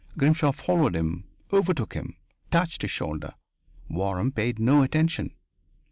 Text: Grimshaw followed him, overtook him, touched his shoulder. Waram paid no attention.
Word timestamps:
Grimshaw 0.17 0.51
followed 0.51 0.95
him, 0.95 1.25
overtook 1.53 1.93
him, 1.93 2.15
touched 2.49 2.81
his 2.81 2.89
shoulder. 2.89 3.35
Waram 3.87 4.33
paid 4.33 4.57
no 4.57 4.81
attention. 4.81 5.35